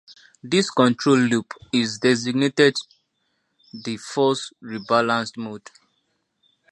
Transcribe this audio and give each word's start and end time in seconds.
This 0.41 0.71
control 0.71 1.15
loop 1.19 1.53
is 1.71 1.99
designated 1.99 2.75
the 3.71 3.97
force-rebalanced 3.97 5.37
mode. 5.37 5.69